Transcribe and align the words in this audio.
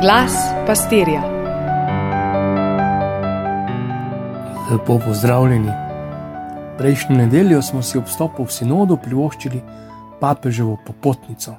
Glas 0.00 0.32
pastirja. 0.66 1.22
Lepo 4.70 4.98
pozdravljeni. 5.06 5.70
Prejšnjo 6.78 7.16
nedeljo 7.16 7.62
smo 7.62 7.82
si 7.82 7.98
ob 7.98 8.04
stopu 8.06 8.44
v 8.44 8.52
sinodu 8.52 8.98
privoščili 9.02 9.60
papeževo 10.20 10.76
popotnico. 10.86 11.56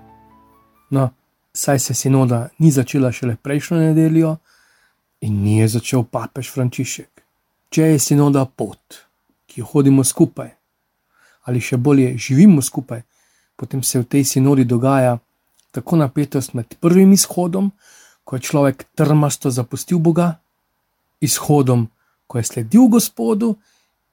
No, 0.89 1.09
saj 1.53 1.79
se 1.79 1.93
sinoda 1.93 2.47
ni 2.59 2.71
začela 2.71 3.11
šele 3.11 3.35
prejšnjo 3.35 3.77
nedeljo 3.77 4.37
in 5.21 5.43
ni 5.43 5.57
je 5.59 5.67
začel 5.67 6.03
papež 6.03 6.53
Frančišek. 6.53 7.23
Če 7.69 7.91
je 7.91 7.99
sinoda 7.99 8.45
pot, 8.45 9.03
ki 9.47 9.59
jo 9.59 9.67
hodimo 9.73 10.03
skupaj, 10.03 10.55
ali 11.43 11.59
še 11.59 11.77
bolje 11.77 12.15
živimo 12.17 12.61
skupaj, 12.61 13.03
potem 13.55 13.83
se 13.83 13.99
v 13.99 14.07
tej 14.07 14.23
sinodi 14.23 14.63
dogaja 14.63 15.17
tako 15.71 15.95
napetost 15.95 16.53
med 16.53 16.79
prvim 16.79 17.11
izhodom, 17.11 17.71
ko 18.29 18.37
je 18.37 18.45
človek 18.45 18.93
trmasto 18.93 19.49
zapustil 19.49 19.97
Boga, 19.97 20.37
izhodom, 21.17 21.87
ko 22.29 22.37
je 22.37 22.45
sledil 22.45 22.85
Gospodu 22.85 23.55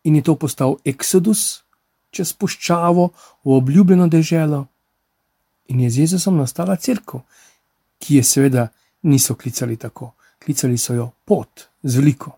in 0.08 0.16
je 0.16 0.22
to 0.24 0.40
postal 0.40 0.78
Exodus 0.88 1.60
čez 2.08 2.32
puščavo 2.32 3.10
v 3.44 3.52
obljubljeno 3.52 4.08
deželo, 4.08 4.62
in 5.68 5.84
je 5.84 5.90
z 5.90 5.98
Jezusom 6.06 6.38
nastala 6.40 6.78
crkva, 6.80 7.20
ki 8.00 8.16
je 8.16 8.22
seveda 8.24 8.68
niso 9.04 9.36
klicali 9.36 9.76
tako, 9.76 10.14
klicali 10.40 10.78
so 10.80 10.96
jo 10.96 11.10
pot 11.28 11.66
z 11.82 12.00
veliko. 12.00 12.32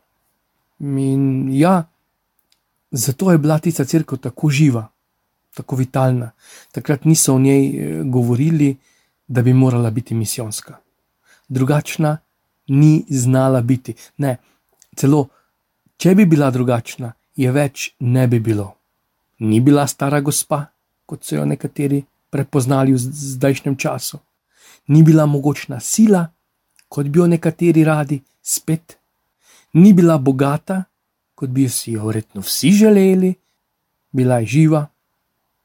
In 0.82 1.46
ja, 1.54 1.84
zato 2.90 3.30
je 3.30 3.38
bila 3.38 3.60
tista 3.62 3.84
crkva 3.84 4.18
tako 4.18 4.50
živa, 4.50 4.82
tako 5.54 5.78
vitalna. 5.78 6.32
Takrat 6.74 7.04
niso 7.04 7.34
o 7.34 7.38
njej 7.38 7.62
eh, 7.68 8.02
govorili, 8.02 8.74
da 9.28 9.42
bi 9.42 9.54
morala 9.54 9.90
biti 9.90 10.14
misijonska. 10.14 10.87
Drugačna 11.48 12.18
ni 12.68 13.04
znala 13.08 13.60
biti. 13.60 13.94
Ne, 14.16 14.36
celo 14.96 15.28
če 15.96 16.14
bi 16.14 16.26
bila 16.26 16.50
drugačna, 16.50 17.12
je 17.36 17.52
več 17.52 17.92
ne 18.00 18.26
bi 18.26 18.40
bilo. 18.40 18.74
Ni 19.38 19.60
bila 19.60 19.86
stara 19.86 20.20
gospa, 20.20 20.64
kot 21.06 21.24
so 21.24 21.36
jo 21.36 21.44
nekateri 21.46 22.02
prepoznali 22.30 22.92
v 22.92 22.98
zdajšnjem 22.98 23.76
času. 23.76 24.18
Ni 24.88 25.02
bila 25.02 25.26
mogočna 25.26 25.80
sila, 25.80 26.26
kot 26.88 27.06
bi 27.06 27.18
jo 27.18 27.26
nekateri 27.26 27.84
radi, 27.84 28.20
spet. 28.42 28.98
Ni 29.74 29.92
bila 29.92 30.18
bogata, 30.18 30.82
kot 31.34 31.50
bi 31.50 31.68
si 31.68 31.92
jo 31.92 32.08
verjetno 32.08 32.42
vsi 32.42 32.72
želeli, 32.72 33.34
bila 34.12 34.40
je 34.42 34.46
živa, 34.46 34.86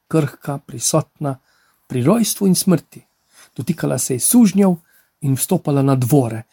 krhka, 0.08 0.58
prisotna 0.58 1.40
pri 1.88 2.04
rojstvu 2.04 2.48
in 2.48 2.56
smrti 2.56 3.02
dotikala 3.56 3.98
se 3.98 4.16
je 4.16 4.20
sužnjev 4.20 4.76
in 5.24 5.36
vstopala 5.36 5.82
na 5.82 5.96
dvore. 5.96 6.44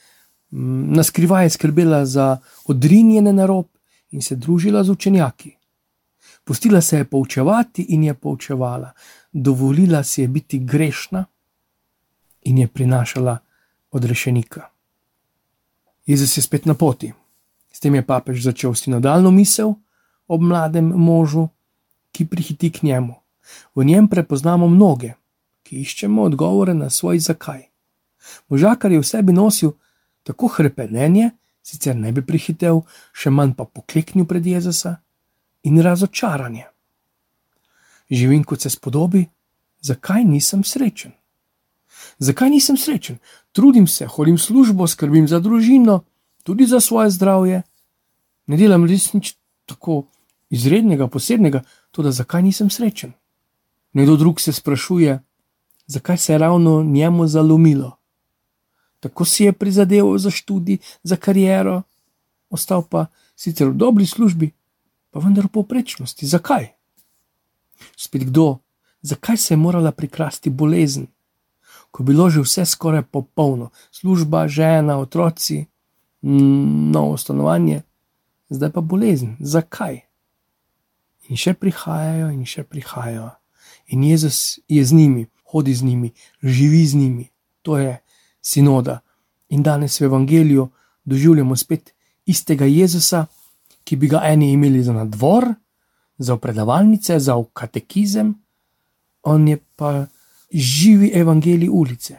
Mm, 0.50 0.94
na 0.96 1.02
skrivaj 1.02 1.44
je 1.44 1.50
skrbela 1.50 2.06
za 2.06 2.38
odrinjene 2.66 3.32
na 3.32 3.46
rob 3.46 3.66
in 4.10 4.22
se 4.22 4.36
družila 4.36 4.84
z 4.84 4.90
učenjaki. 4.90 5.56
Pustila 6.44 6.80
se 6.80 6.96
je 6.96 7.04
poučevati 7.04 7.82
in 7.82 8.04
je 8.04 8.14
poučevala, 8.14 8.92
dovolila 9.32 10.02
si 10.02 10.22
je 10.22 10.28
biti 10.28 10.58
grešna 10.58 11.24
in 12.42 12.58
je 12.58 12.66
prinašala 12.66 13.38
odrešenika. 13.90 14.68
Jezus 16.06 16.36
je 16.36 16.42
spet 16.42 16.66
na 16.66 16.74
poti. 16.74 17.12
S 17.72 17.80
tem 17.80 17.94
je 17.94 18.02
papež 18.02 18.42
začel 18.42 18.74
sinodalno 18.74 19.30
misel 19.30 19.74
o 20.26 20.38
mladem 20.38 20.84
možu, 20.84 21.48
ki 22.12 22.26
prihiti 22.26 22.70
k 22.70 22.82
njemu. 22.82 23.14
V 23.74 23.84
njem 23.84 24.08
prepoznamo 24.08 24.68
mnoge, 24.68 25.14
ki 25.62 25.80
iščemo 25.80 26.22
odgovore 26.22 26.74
na 26.74 26.90
svoj 26.90 27.18
zakaj. 27.18 27.69
Možakar 28.48 28.92
je 28.92 29.00
v 29.00 29.06
sebi 29.06 29.32
nosil 29.32 29.72
tako 30.22 30.48
krepenje, 30.48 31.30
sicer 31.62 31.96
ne 31.96 32.12
bi 32.12 32.22
prihitev, 32.22 32.82
še 33.12 33.30
manj 33.30 33.54
pa 33.56 33.64
pokleknil 33.64 34.26
pred 34.26 34.46
Jezusa 34.46 34.98
in 35.62 35.80
razočaranje. 35.82 36.66
Živim 38.10 38.44
kot 38.44 38.60
se 38.60 38.70
spodobi, 38.70 39.26
zakaj 39.80 40.24
nisem 40.24 40.64
srečen? 40.64 41.12
Zakaj 42.18 42.50
nisem 42.50 42.76
srečen? 42.76 43.18
Trudim 43.52 43.86
se, 43.86 44.06
hodim 44.06 44.38
službo, 44.38 44.86
skrbim 44.86 45.28
za 45.28 45.40
družino, 45.40 46.02
tudi 46.42 46.66
za 46.66 46.80
svoje 46.80 47.10
zdravje. 47.10 47.62
Ne 48.46 48.56
delam 48.56 48.86
res 48.88 49.12
nič 49.12 49.36
tako 49.66 50.04
izrednega, 50.50 51.06
posebnega, 51.06 51.62
tudi 51.90 52.12
zakaj 52.12 52.42
nisem 52.42 52.70
srečen? 52.70 53.14
Nekdo 53.92 54.16
drug 54.16 54.40
se 54.40 54.52
sprašuje, 54.52 55.20
zakaj 55.86 56.18
se 56.18 56.32
je 56.32 56.38
ravno 56.38 56.82
njemu 56.82 57.26
zalomilo. 57.26 57.99
Tako 59.00 59.24
si 59.24 59.44
je 59.44 59.52
prizadeval 59.52 60.18
za 60.18 60.30
študij, 60.30 60.78
za 61.02 61.16
kariero, 61.16 61.82
ostal 62.50 62.82
pa 62.82 63.06
sicer 63.36 63.68
v 63.68 63.76
dobri 63.76 64.06
službi, 64.06 64.52
pa 65.10 65.20
vendar 65.20 65.48
v 65.48 65.56
poprečnosti. 65.56 66.26
Zakaj? 66.26 66.76
Spet 67.96 68.28
kdo, 68.28 68.60
zakaj 69.02 69.36
se 69.36 69.54
je 69.54 69.58
morala 69.58 69.92
prikrasti 69.92 70.50
bolezen, 70.50 71.08
ko 71.90 72.02
je 72.02 72.06
bilo 72.06 72.30
že 72.30 72.44
vse 72.44 72.64
skoraj 72.68 73.02
popolno, 73.08 73.72
služba, 73.90 74.48
žena, 74.48 75.00
otroci, 75.00 75.66
novo 76.92 77.16
stanovanje, 77.16 77.82
zdaj 78.52 78.70
pa 78.70 78.80
bolezen. 78.80 79.36
Zakaj? 79.40 80.04
In 81.30 81.38
še 81.40 81.54
prihajajo, 81.54 82.30
in 82.34 82.44
še 82.44 82.62
prihajajo. 82.66 83.30
In 83.90 84.04
Jezus 84.04 84.60
je 84.68 84.84
z 84.84 84.92
njimi 84.92 85.26
hodi 85.50 85.74
z 85.74 85.82
njimi, 85.82 86.12
živi 86.42 86.86
z 86.86 86.94
njimi. 86.94 87.28
To 87.62 87.78
je 87.78 87.98
sinoda. 88.42 89.00
In 89.48 89.62
danes 89.62 90.00
v 90.00 90.04
evangeliju 90.04 90.68
doživljamo 91.04 91.56
spet 91.56 91.94
istega 92.26 92.64
Jezusa, 92.64 93.26
ki 93.84 93.96
bi 93.96 94.08
ga 94.08 94.20
eni 94.24 94.52
imeli 94.52 94.82
za 94.82 94.92
nadvor, 94.92 95.48
za 96.18 96.36
predavalnice, 96.36 97.18
za 97.18 97.34
katekizem, 97.52 98.34
on 99.22 99.48
je 99.48 99.58
pa 99.76 100.06
živi 100.52 101.10
evangelij 101.14 101.68
ulice. 101.68 102.18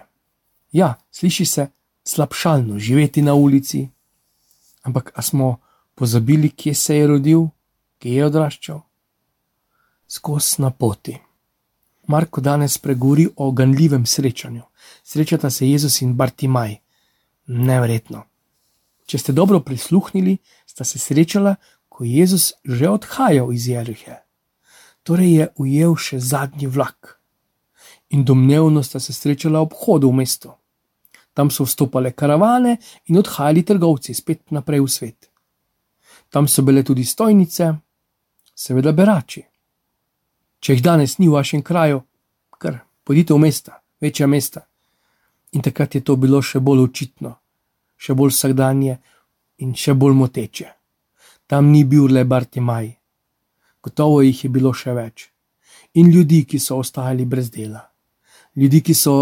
Ja, 0.71 0.95
sliši 1.11 1.45
se 1.45 1.67
slabšalno 2.03 2.79
živeti 2.79 3.21
na 3.21 3.33
ulici, 3.33 3.87
ampak 4.81 5.11
smo 5.21 5.59
pozabili, 5.95 6.49
kje 6.49 6.75
se 6.75 6.95
je 6.95 7.07
rodil, 7.07 7.47
kje 7.99 8.15
je 8.15 8.25
odraščal? 8.25 8.81
Skozi 10.07 10.61
na 10.61 10.69
poti. 10.69 11.17
Marko 12.07 12.41
danes 12.41 12.77
pregovori 12.77 13.27
o 13.35 13.51
ganljivem 13.51 14.05
srečanju. 14.05 14.61
Srečata 15.03 15.49
se 15.49 15.69
Jezus 15.69 16.01
in 16.01 16.13
Bartimaj. 16.13 16.75
Neverjetno. 17.47 18.23
Če 19.05 19.17
ste 19.17 19.33
dobro 19.33 19.59
prisluhnili, 19.59 20.37
sta 20.65 20.83
se 20.83 20.99
srečala, 20.99 21.55
ko 21.89 22.03
je 22.03 22.17
Jezus 22.17 22.53
že 22.63 22.89
odhajal 22.89 23.53
iz 23.53 23.67
Jerihe. 23.67 24.21
Torej 25.03 25.33
je 25.35 25.47
ujel 25.55 25.95
še 25.95 26.19
zadnji 26.19 26.67
vlak. 26.67 27.17
In 28.15 28.23
domnevno 28.23 28.83
sta 28.83 28.99
se 28.99 29.13
srečala 29.13 29.59
ob 29.59 29.73
hodu 29.73 30.09
v 30.09 30.21
mesto. 30.21 30.57
Tam 31.33 31.51
so 31.51 31.65
vstopale 31.65 32.11
karavane 32.11 32.77
in 33.05 33.17
odhajali 33.17 33.63
trgovci 33.63 34.13
spet 34.13 34.51
naprej 34.51 34.81
v 34.81 34.89
svet. 34.89 35.29
Tam 36.29 36.47
so 36.47 36.63
bile 36.63 36.83
tudi 36.83 37.03
stojnice, 37.03 37.73
seveda 38.55 38.91
berači. 38.91 39.50
Če 40.61 40.75
jih 40.75 40.83
danes 40.85 41.17
ni 41.17 41.25
v 41.25 41.39
vašem 41.39 41.63
kraju, 41.65 42.03
kar 42.61 42.83
pojdite 43.03 43.33
v 43.33 43.41
mesta, 43.41 43.79
večja 43.97 44.27
mesta. 44.29 44.67
In 45.57 45.63
takrat 45.65 45.95
je 45.97 46.03
to 46.05 46.15
bilo 46.21 46.37
še 46.45 46.61
bolj 46.61 46.83
očitno, 46.85 47.31
še 47.97 48.13
bolj 48.13 48.29
vsakdanje 48.35 48.99
in 49.65 49.73
še 49.73 49.95
bolj 49.97 50.13
moteče. 50.19 50.67
Tam 51.49 51.71
ni 51.73 51.81
bil 51.83 52.13
le 52.13 52.23
Bartimaj, 52.29 52.91
gotovo 53.81 54.21
jih 54.21 54.43
je 54.45 54.51
bilo 54.53 54.69
še 54.69 54.93
več. 54.93 55.31
In 55.97 56.13
ljudi, 56.13 56.43
ki 56.45 56.61
so 56.61 56.77
ostali 56.77 57.25
brez 57.25 57.49
dela, 57.49 57.81
ljudi, 58.55 58.83
ki 58.85 58.93
so 58.93 59.15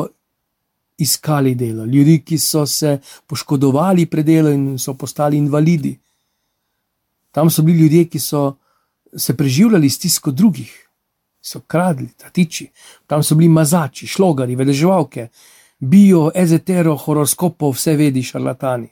iskali 1.00 1.56
delo, 1.56 1.88
ljudi, 1.88 2.20
ki 2.20 2.38
so 2.38 2.66
se 2.68 2.98
poškodovali 3.26 4.10
pred 4.12 4.28
delom 4.28 4.68
in 4.76 4.78
so 4.78 4.94
postali 4.94 5.40
invalidi. 5.40 5.96
Tam 7.32 7.48
so 7.50 7.64
bili 7.64 7.88
ljudje, 7.88 8.06
ki 8.12 8.20
so 8.20 8.44
se 9.16 9.38
preživljali 9.40 9.90
stisko 9.90 10.36
drugih 10.36 10.89
so 11.42 11.62
kradli, 11.68 12.10
tatiči, 12.18 12.70
tam 13.08 13.24
so 13.24 13.36
bili 13.36 13.50
mazači, 13.50 14.08
šlogari, 14.08 14.56
vedeževalke, 14.56 15.28
bio, 15.80 16.30
ezetero, 16.36 16.96
horoskopov, 16.98 17.74
vse 17.78 17.96
vedi, 17.96 18.24
šarlatani. 18.24 18.90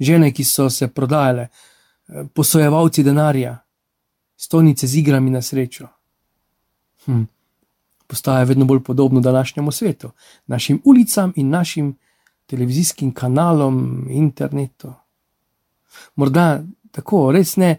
Žene, 0.00 0.32
ki 0.32 0.44
so 0.44 0.70
se 0.70 0.88
prodajale, 0.88 1.48
eh, 1.48 2.24
posojevalci 2.34 3.04
denarja, 3.04 3.58
stolnice 4.36 4.86
z 4.86 4.96
igrami 4.96 5.30
na 5.30 5.42
srečo. 5.42 5.88
Hm. 7.06 7.22
Postaja 8.06 8.44
vedno 8.44 8.64
bolj 8.64 8.82
podobno 8.82 9.20
današnjemu 9.20 9.72
svetu, 9.72 10.10
našim 10.46 10.82
ulicam 10.84 11.32
in 11.36 11.48
našim 11.48 11.96
televizijskim 12.46 13.14
kanalom, 13.14 14.06
internetu. 14.10 14.92
Morda 16.14 16.62
tako, 16.90 17.32
res 17.32 17.56
ne, 17.56 17.78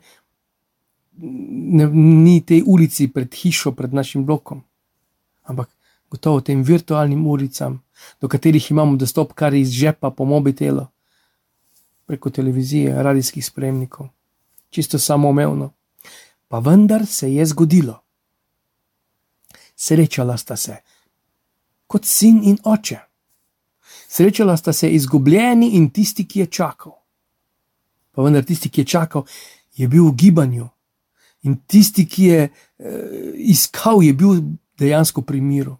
ne, 1.17 1.87
ni 1.87 2.41
tej 2.41 2.63
ulici 2.65 3.07
pred 3.07 3.33
hišo, 3.33 3.71
pred 3.71 3.93
našim 3.93 4.25
blokom, 4.25 4.63
ampak 5.43 5.69
gotovo 6.09 6.41
tem 6.41 6.63
virtualnim 6.63 7.27
ulicam, 7.27 7.81
do 8.21 8.27
katerih 8.27 8.71
imamo 8.71 8.95
dostop 8.95 9.33
kar 9.33 9.53
iz 9.53 9.71
žepa 9.71 10.11
po 10.11 10.25
mobitelu, 10.25 10.87
preko 12.05 12.29
televizije, 12.29 13.03
radijskih 13.03 13.45
spremnikov, 13.45 14.07
čisto 14.69 14.99
samoumevno. 14.99 15.73
Pa 16.47 16.59
vendar 16.59 17.05
se 17.05 17.33
je 17.33 17.45
zgodilo. 17.45 17.99
Srečala 19.75 20.37
sta 20.37 20.55
se 20.55 20.77
kot 21.87 22.05
sin 22.05 22.41
in 22.43 22.57
oče. 22.63 22.99
Srečala 24.07 24.57
sta 24.57 24.73
se 24.73 24.89
izgubljeni 24.89 25.69
in 25.69 25.89
tisti, 25.89 26.27
ki 26.27 26.39
je 26.39 26.45
čakal. 26.45 26.93
Pa 28.11 28.21
vendar 28.21 28.45
tisti, 28.45 28.69
ki 28.69 28.81
je 28.81 28.85
čakal, 28.85 29.25
je 29.75 29.87
bil 29.87 30.09
v 30.09 30.15
gibanju. 30.15 30.67
In 31.47 31.61
tisti, 31.67 32.05
ki 32.05 32.23
je 32.23 32.41
eh, 32.43 32.51
iskal, 33.55 34.03
je 34.03 34.13
bil 34.13 34.41
dejansko 34.79 35.23
pri 35.23 35.41
miru. 35.41 35.77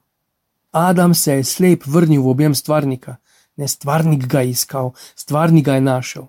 Adam 0.72 1.14
se 1.14 1.40
je 1.40 1.44
slep 1.44 1.86
vrnil 1.86 2.22
v 2.24 2.32
objem 2.32 2.56
stvarnika, 2.56 3.18
ne 3.58 3.68
stvarnik 3.68 4.28
ga 4.28 4.42
je 4.46 4.54
iskal, 4.54 4.94
stvarnik 5.16 5.66
ga 5.66 5.76
je 5.76 5.82
našel. 5.82 6.28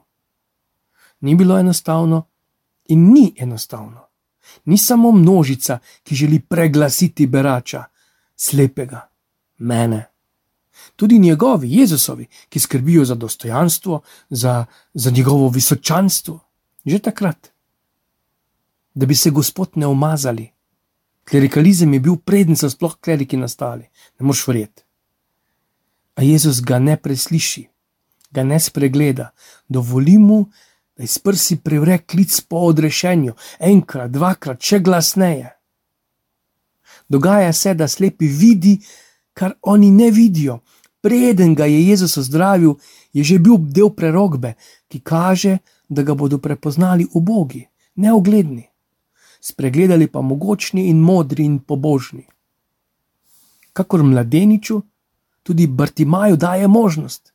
Ni 1.20 1.34
bilo 1.34 1.58
enostavno 1.58 2.22
in 2.88 3.10
ni 3.12 3.34
enostavno. 3.38 4.06
Ni 4.64 4.78
samo 4.78 5.12
množica, 5.12 5.78
ki 6.02 6.14
želi 6.14 6.40
preglasiti 6.40 7.26
berača, 7.26 7.84
slepega, 8.36 9.08
mene. 9.58 10.06
Tudi 10.96 11.18
njegovi, 11.18 11.68
Jezusovi, 11.72 12.26
ki 12.48 12.60
skrbijo 12.60 13.04
za 13.04 13.14
dostojanstvo, 13.14 14.00
za, 14.30 14.64
za 14.94 15.10
njegovo 15.10 15.48
visočanstvo, 15.48 16.40
že 16.84 16.98
takrat. 16.98 17.50
Da 18.98 19.06
bi 19.06 19.14
se 19.14 19.30
Gospod 19.30 19.68
ne 19.74 19.86
umazali. 19.86 20.50
Klerikalizem 21.24 21.92
je 21.94 22.00
bil 22.00 22.16
preden 22.16 22.56
so 22.56 22.70
sploh 22.70 22.96
kleriki 23.00 23.36
nastali, 23.36 23.84
ne 24.18 24.26
moš 24.26 24.46
verjeti. 24.46 24.82
A 26.14 26.22
Jezus 26.22 26.58
ga 26.60 26.78
ne 26.78 26.96
presliši, 26.96 27.68
ga 28.30 28.42
ne 28.42 28.58
spregleda, 28.60 29.28
dovoli 29.68 30.16
mu, 30.18 30.38
da 30.96 31.04
iz 31.06 31.18
prsi 31.18 31.60
prevre 31.62 31.98
klic 31.98 32.40
po 32.40 32.64
odrešenju, 32.70 33.36
enkrat, 33.60 34.10
dvakrat, 34.10 34.58
še 34.62 34.80
glasneje. 34.82 35.52
Dogaja 37.08 37.52
se, 37.52 37.74
da 37.74 37.86
slepi 37.88 38.26
vidi, 38.26 38.80
kar 39.32 39.54
oni 39.62 39.90
ne 39.90 40.10
vidijo. 40.10 40.58
Preden 41.00 41.54
ga 41.54 41.68
je 41.70 41.84
Jezus 41.86 42.16
ozdravil, 42.16 42.74
je 43.12 43.22
že 43.24 43.38
bil 43.38 43.62
del 43.62 43.94
prerogbe, 43.94 44.56
ki 44.88 45.00
kaže, 45.00 45.58
da 45.88 46.02
ga 46.02 46.18
bodo 46.18 46.42
prepoznali 46.42 47.06
ubogi, 47.14 47.62
neogledni 47.94 48.67
spregledali 49.40 50.06
pa 50.06 50.20
mogočni 50.20 50.88
in 50.88 51.00
modri 51.00 51.44
in 51.44 51.58
pobožni. 51.58 52.26
Kakor 53.72 54.02
mladeniču, 54.02 54.82
tudi 55.42 55.66
Bartimaju 55.66 56.36
daje 56.36 56.68
možnost. 56.68 57.32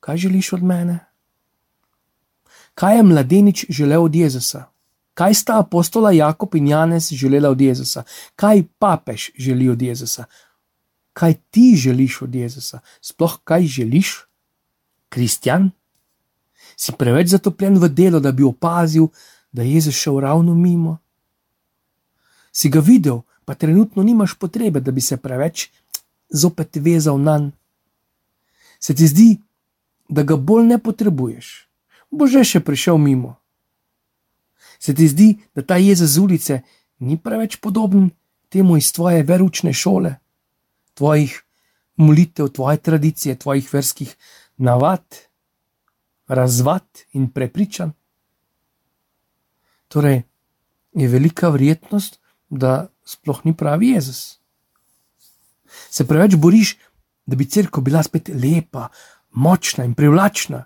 Kaj 0.00 0.16
želiš 0.16 0.52
od 0.52 0.62
mene? 0.62 0.98
Kaj 2.74 2.96
je 2.96 3.02
mladenič 3.02 3.66
želel 3.68 4.04
od 4.04 4.14
Jezusa? 4.14 4.64
Kaj 5.14 5.34
sta 5.34 5.58
apostola 5.58 6.12
Jakob 6.12 6.54
in 6.54 6.68
Janez 6.68 7.12
želela 7.12 7.50
od 7.50 7.60
Jezusa? 7.60 8.02
Kaj 8.36 8.62
papež 8.78 9.30
želi 9.38 9.68
od 9.68 9.82
Jezusa? 9.82 10.24
Kaj 11.12 11.34
ti 11.50 11.74
želiš 11.76 12.22
od 12.22 12.34
Jezusa? 12.34 12.80
Sploh 13.00 13.38
kaj 13.44 13.66
želiš? 13.66 14.24
Kristjan? 15.08 15.70
Si 16.76 16.92
preveč 16.98 17.28
zatopljen 17.28 17.78
v 17.78 17.88
delo, 17.88 18.20
da 18.20 18.32
bi 18.32 18.42
opazil, 18.42 19.08
da 19.52 19.62
je 19.62 19.74
Jezus 19.74 19.94
šel 19.94 20.20
ravno 20.20 20.54
mimo? 20.54 20.98
Si 22.52 22.68
ga 22.68 22.80
videl, 22.80 23.22
pa 23.44 23.54
trenutno 23.54 24.02
nimaš 24.02 24.34
potrebe, 24.38 24.80
da 24.80 24.92
bi 24.92 25.00
se 25.00 25.16
preveč 25.16 25.70
zopet 26.28 26.76
vezal 26.76 27.20
na 27.20 27.38
njega. 27.38 27.56
Se 28.82 28.94
ti 28.94 29.06
zdi, 29.06 29.38
da 30.08 30.24
ga 30.26 30.36
bolj 30.36 30.66
ne 30.66 30.78
potrebuješ, 30.82 31.50
bo 32.10 32.26
že 32.26 32.42
še 32.42 32.60
prišel 32.66 32.98
mimo. 32.98 33.36
Se 34.82 34.90
ti 34.90 35.06
zdi, 35.06 35.28
da 35.54 35.62
ta 35.62 35.78
jeza 35.78 36.08
z 36.10 36.18
ulice 36.18 36.56
ni 36.98 37.14
preveč 37.14 37.60
podoben 37.62 38.10
temu 38.50 38.74
iz 38.76 38.90
tvoje 38.90 39.22
veručne 39.22 39.70
šole, 39.70 40.16
tvojih 40.98 41.36
molitev, 42.02 42.50
tvoje 42.50 42.82
tradicije, 42.82 43.38
tvojih 43.38 43.70
verskih 43.70 44.16
navad, 44.58 45.06
razvad 46.26 47.06
in 47.14 47.30
prepričanj. 47.30 47.94
Torej, 49.94 50.24
je 50.98 51.08
velika 51.08 51.54
verjetnost, 51.54 52.18
da 52.52 52.88
sploh 53.04 53.40
ni 53.44 53.56
pravi 53.56 53.88
Jezus. 53.88 54.38
Se 55.90 56.04
preveč 56.06 56.36
boriš, 56.36 56.76
da 57.26 57.36
bi 57.36 57.48
crkva 57.48 57.82
bila 57.82 58.02
spet 58.02 58.28
lepa, 58.28 58.88
močna 59.30 59.84
in 59.88 59.94
privlačna, 59.94 60.64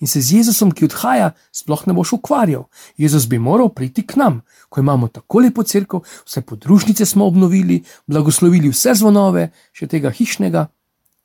in 0.00 0.08
se 0.08 0.20
z 0.20 0.40
Jezusom, 0.40 0.72
ki 0.72 0.88
odhaja, 0.88 1.32
sploh 1.52 1.84
ne 1.86 1.92
boš 1.96 2.14
ukvarjal. 2.16 2.64
Jezus 2.96 3.28
bi 3.28 3.38
moral 3.38 3.68
priti 3.68 4.06
k 4.06 4.16
nam, 4.16 4.40
ko 4.68 4.80
imamo 4.80 5.08
tako 5.08 5.44
lepo 5.44 5.62
crkvo, 5.62 6.02
vse 6.24 6.40
podružnice 6.40 7.06
smo 7.06 7.26
obnovili, 7.26 7.82
blagoslovili 8.06 8.72
vse 8.72 8.96
zvonove, 8.96 9.50
še 9.76 9.86
tega 9.92 10.10
hišnega, 10.10 10.66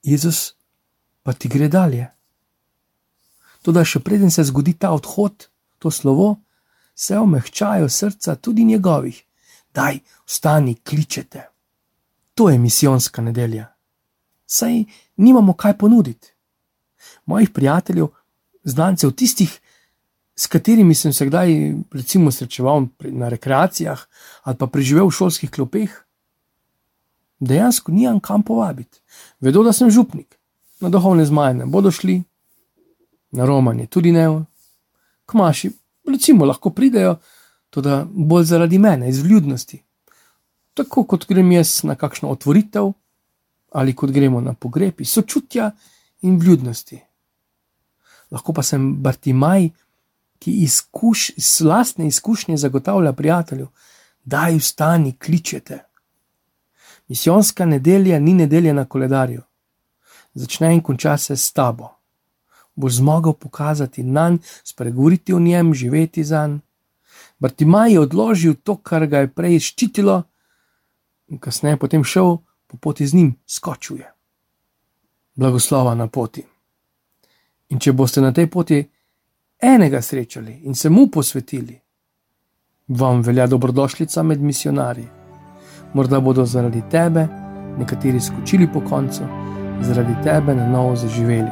Jezus 0.04 0.54
pa 1.24 1.34
ti 1.34 1.48
gre 1.48 1.72
dalje. 1.72 2.10
Toda 3.62 3.86
še 3.86 4.02
preden 4.04 4.32
se 4.32 4.44
zgodi 4.44 4.74
ta 4.74 4.92
odhod, 4.92 5.48
to 5.80 5.92
slovo, 5.92 6.42
se 6.96 7.18
omehčajo 7.18 7.90
srca 7.90 8.36
tudi 8.36 8.66
njegovih 8.66 9.24
daj, 9.74 10.00
vstani, 10.26 10.76
kličete. 10.76 11.48
To 12.36 12.50
je 12.50 12.58
misijonska 12.58 13.22
nedelja. 13.22 13.74
Saj 14.46 14.84
nimamo 15.18 15.54
kaj 15.54 15.78
ponuditi. 15.78 16.34
Mojih 17.26 17.50
prijateljev, 17.50 18.08
znancev, 18.64 19.12
tistih, 19.12 19.60
s 20.36 20.48
katerimi 20.48 20.96
sem 20.96 21.14
se 21.14 21.26
kdaj, 21.26 21.74
recimo, 21.92 22.32
srečeval 22.32 22.86
na 23.00 23.30
rekreacijah 23.30 24.00
ali 24.44 24.58
pa 24.58 24.68
preživel 24.68 25.08
v 25.08 25.16
šolskih 25.16 25.52
klopeh, 25.52 25.92
dejansko 27.40 27.92
nimam 27.92 28.20
kam 28.20 28.44
povabiti. 28.44 29.02
Vedo, 29.40 29.64
da 29.64 29.74
sem 29.74 29.92
župnik, 29.92 30.38
na 30.80 30.90
duhovne 30.90 31.26
zmajne 31.26 31.66
bodo 31.66 31.92
šli, 31.92 32.22
na 33.32 33.46
romanje 33.46 33.88
tudi 33.88 34.12
ne, 34.12 34.28
kmaši, 35.26 35.72
recimo, 36.08 36.46
lahko 36.46 36.70
pridejo 36.70 37.16
tudi 37.72 37.90
bolj 38.12 38.46
zaradi 38.46 38.80
mene, 38.80 39.10
iz 39.10 39.24
ljudnosti. 39.26 39.84
Tako 40.74 41.04
kot 41.04 41.26
grem 41.28 41.52
jaz 41.52 41.84
na 41.84 41.96
kakšno 41.96 42.30
otvoritev 42.30 42.92
ali 43.72 43.96
kot 43.96 44.12
gremo 44.12 44.42
na 44.42 44.54
pogreb, 44.54 45.00
sočutja 45.06 45.72
in 46.22 46.40
ljudnosti. 46.40 47.00
Lahko 48.32 48.54
pa 48.54 48.64
sem 48.64 48.96
Bartimaj, 49.04 49.70
ki 50.40 50.52
izkuš, 50.66 51.30
iz 51.38 51.62
vlastne 51.62 52.08
izkušnje 52.08 52.58
zagotavlja 52.58 53.14
prijatelju, 53.14 53.68
da 54.26 54.48
je 54.48 54.58
vstani, 54.58 55.14
kličete. 55.18 55.80
Misijonska 57.08 57.66
nedelja 57.66 58.20
ni 58.20 58.34
nedelja 58.34 58.74
na 58.74 58.86
koledarju, 58.86 59.42
začne 60.34 60.74
in 60.74 60.82
konča 60.82 61.18
se 61.18 61.38
s 61.38 61.54
tabo. 61.54 61.90
Boš 62.76 63.00
zmogel 63.00 63.34
pokazati 63.34 64.04
na 64.04 64.30
nj, 64.30 64.38
spregovoriti 64.64 65.34
o 65.34 65.40
njem, 65.40 65.74
živeti 65.74 66.24
za 66.24 66.48
njim. 66.48 66.62
Bartimaj 67.42 67.92
je 67.92 68.00
odložil 68.00 68.56
to, 68.64 68.76
kar 68.78 69.08
ga 69.10 69.24
je 69.24 69.32
prej 69.34 69.60
ščitilo, 69.60 70.22
in 71.34 71.40
kasneje 71.42 71.80
potem 71.82 72.04
šel 72.06 72.38
po 72.70 72.78
poti 72.78 73.08
z 73.08 73.18
njim, 73.18 73.36
skočil 73.48 73.98
je. 73.98 74.10
Blagoslova 75.36 75.96
na 75.96 76.08
poti. 76.08 76.44
In 77.74 77.80
če 77.80 77.94
boste 77.98 78.22
na 78.22 78.34
tej 78.36 78.50
poti 78.52 78.82
enega 79.62 80.02
srečali 80.02 80.62
in 80.68 80.76
se 80.76 80.90
mu 80.90 81.08
posvetili, 81.08 81.80
vam 82.88 83.22
velja 83.22 83.48
dobrodošlica 83.48 84.24
med 84.24 84.42
misionarji. 84.42 85.08
Morda 85.94 86.20
bodo 86.20 86.46
zaradi 86.46 86.84
tebe 86.92 87.28
nekateri 87.80 88.22
skočili 88.22 88.68
po 88.74 88.82
koncu, 88.90 89.26
zaradi 89.82 90.16
tebe 90.24 90.56
na 90.56 90.68
novo 90.68 90.96
zaživeli. 90.96 91.52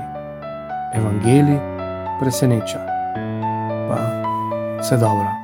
Evangelij 0.96 1.60
preseneča. 2.20 2.80
Pa 3.90 4.00
vse 4.82 4.98
dobro. 4.98 5.39